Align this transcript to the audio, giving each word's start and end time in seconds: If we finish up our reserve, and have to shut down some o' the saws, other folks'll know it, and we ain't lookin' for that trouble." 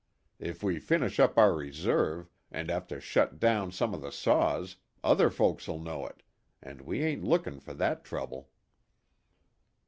If 0.39 0.63
we 0.63 0.79
finish 0.79 1.19
up 1.19 1.37
our 1.37 1.53
reserve, 1.53 2.27
and 2.49 2.71
have 2.71 2.87
to 2.87 2.99
shut 2.99 3.39
down 3.39 3.71
some 3.71 3.93
o' 3.93 3.99
the 3.99 4.11
saws, 4.11 4.77
other 5.03 5.29
folks'll 5.29 5.77
know 5.77 6.07
it, 6.07 6.23
and 6.59 6.81
we 6.81 7.03
ain't 7.03 7.23
lookin' 7.23 7.59
for 7.59 7.75
that 7.75 8.03
trouble." 8.03 8.49